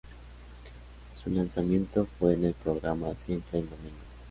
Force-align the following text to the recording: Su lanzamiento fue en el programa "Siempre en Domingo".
Su 1.23 1.29
lanzamiento 1.29 2.07
fue 2.17 2.33
en 2.33 2.45
el 2.45 2.53
programa 2.55 3.15
"Siempre 3.15 3.59
en 3.59 3.69
Domingo". 3.69 3.99